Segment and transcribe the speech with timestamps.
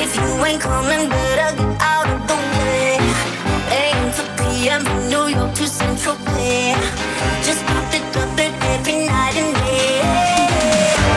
[0.00, 2.98] If you ain't coming, better get out of the way.
[3.74, 6.72] AM to PM, from New York to Central Bay.
[7.42, 9.98] Just pop the pop it every night and day.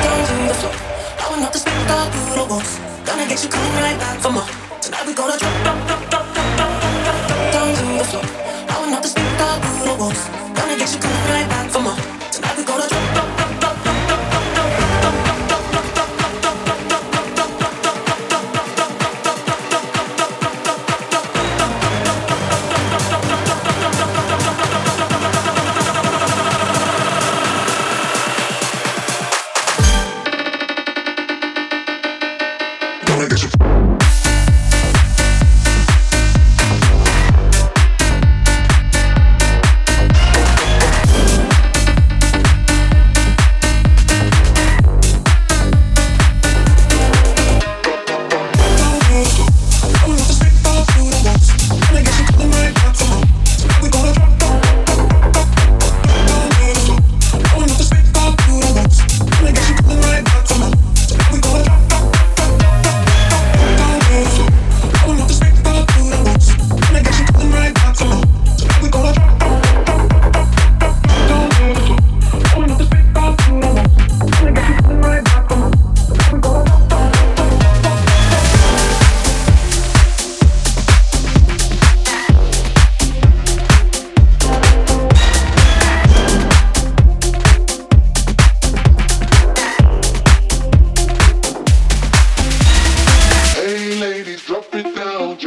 [0.03, 0.73] Down the floor,
[1.21, 2.79] going up the street without you the walls.
[3.05, 4.49] Gonna get you coming right back for more.
[4.81, 7.53] Tonight we gonna drop, drop, drop, drop, drop, drop, drop, drop.
[7.53, 8.25] Down the floor,
[8.65, 10.21] going up the street without you the walls.
[10.57, 11.60] Gonna get you coming right back.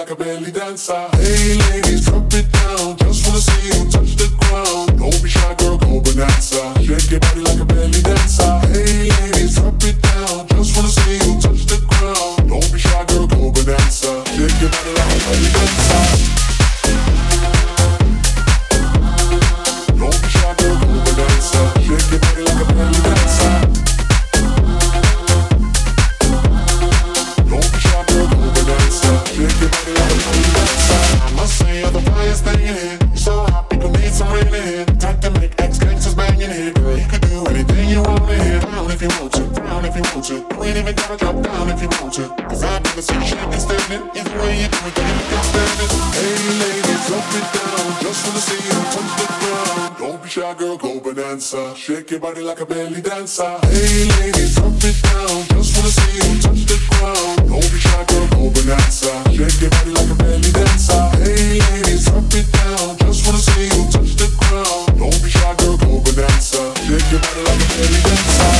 [0.00, 1.08] like a belly dancer.
[1.12, 1.89] Hey, lady.
[51.50, 51.76] Bonanza.
[51.76, 53.58] Shake your body like a belly dancer.
[53.62, 55.44] Hey ladies, drop it down.
[55.48, 57.48] Just wanna see you touch the ground.
[57.48, 59.12] Don't be shy, girl, go bonanza.
[59.30, 61.10] Shake your body like a belly dancer.
[61.18, 62.98] Hey ladies, drop it down.
[62.98, 64.98] Just wanna see you touch the ground.
[64.98, 66.74] Don't be shy, girl, go bonanza.
[66.86, 68.59] Shake your body like a belly dancer.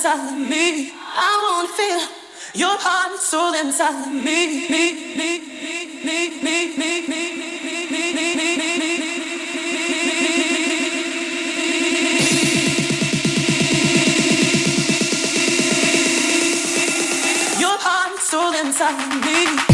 [0.00, 0.92] inside of me.
[0.96, 2.00] I wanna feel
[2.54, 7.82] your heart and soul inside of me, me, me, me, me, me, me, me, me,
[7.90, 9.10] me, me, me, me, me.
[17.58, 19.69] Your heart and soul inside of me.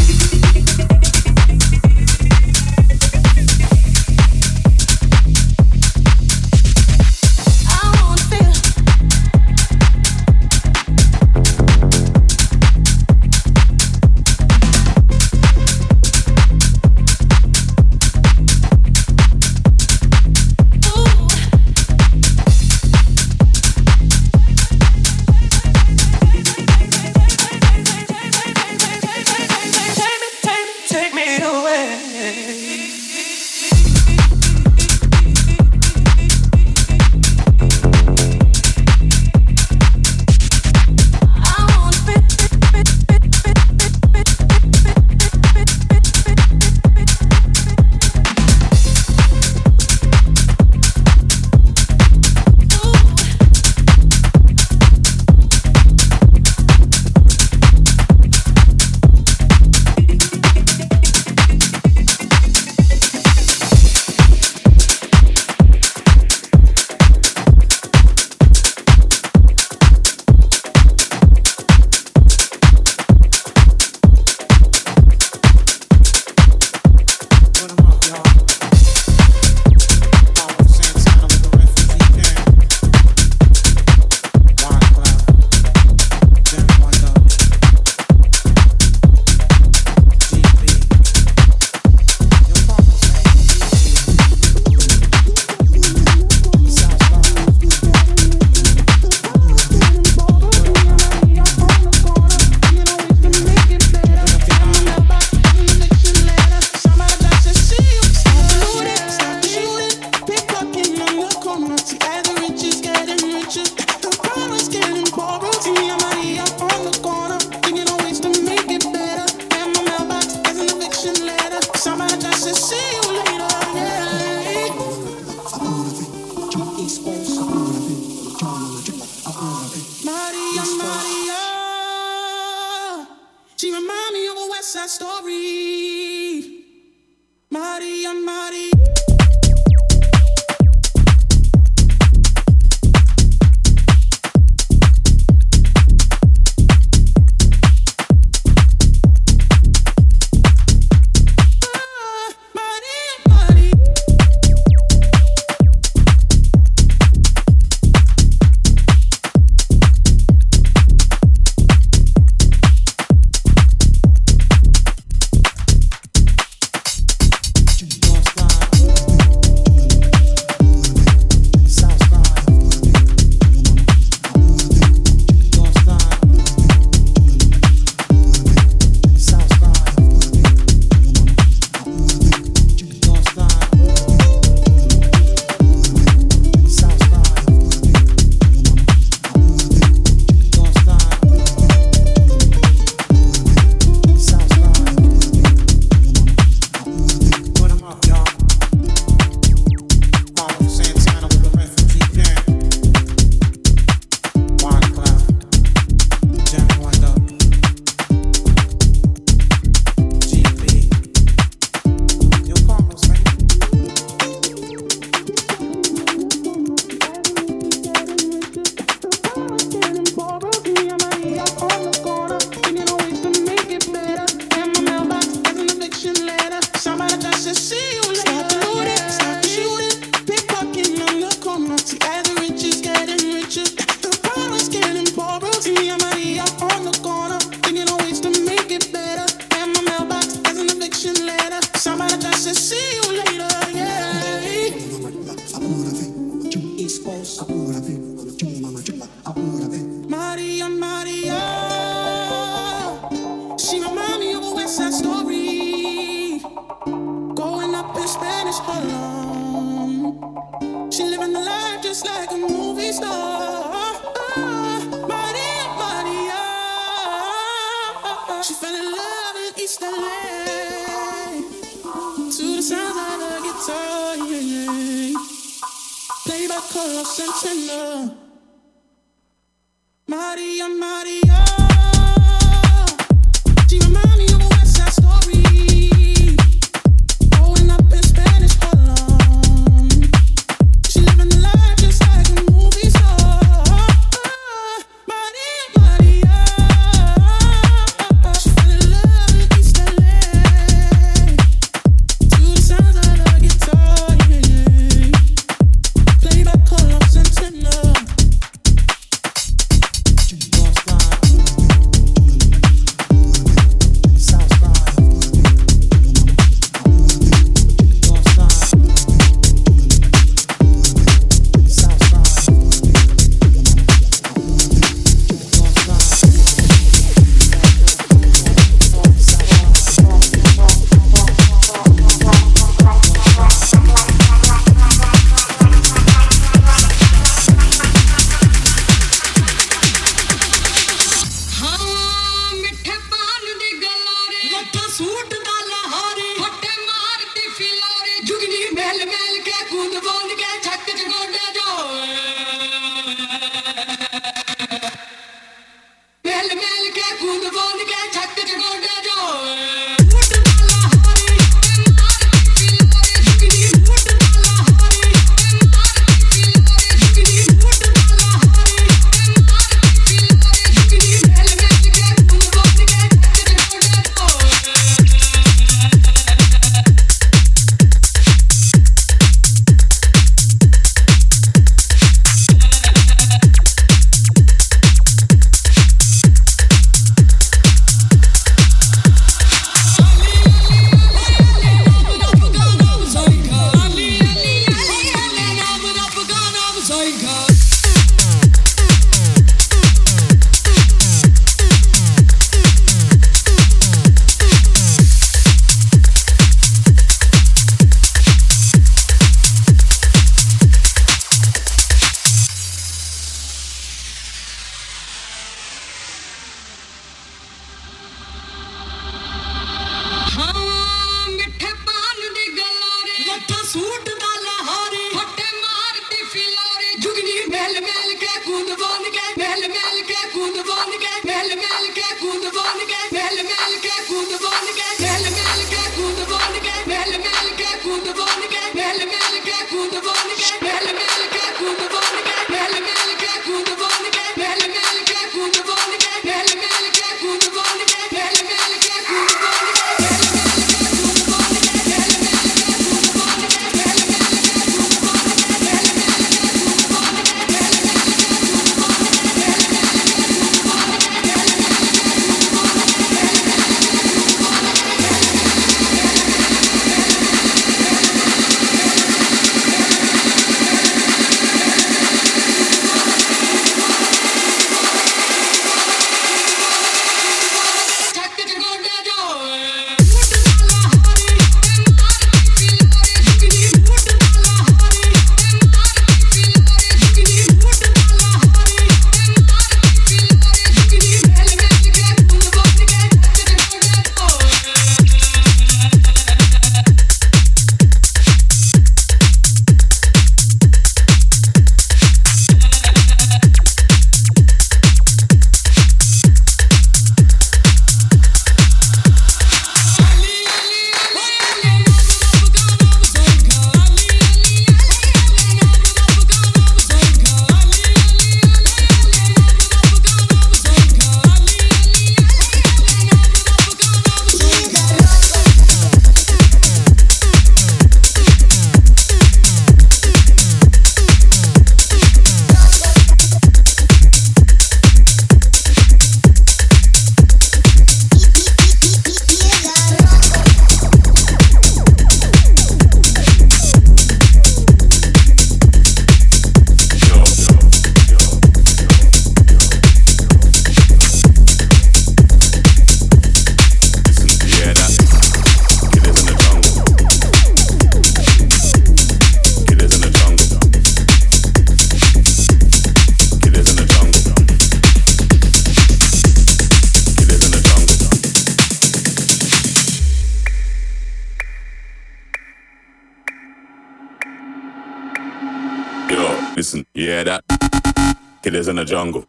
[578.67, 579.25] is in the jungle.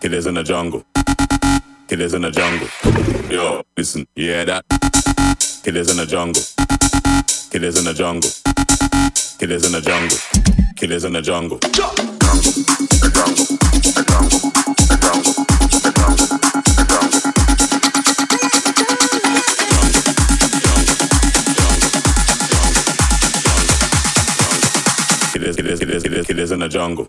[0.00, 0.84] It is in the jungle.
[1.88, 2.68] It is in the jungle.
[3.28, 4.64] Yo, listen, yeah that.
[5.64, 6.42] It is in the jungle.
[7.52, 8.30] It is in the jungle.
[9.40, 10.18] It is in the jungle.
[10.80, 11.58] It is in the jungle.
[25.34, 27.08] It is, it is, it is, it is, it is in the jungle.